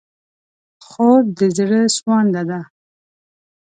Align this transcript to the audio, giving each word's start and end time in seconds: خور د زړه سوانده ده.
خور 0.85 1.19
د 1.37 1.39
زړه 1.57 1.81
سوانده 1.95 2.43
ده. 2.49 2.59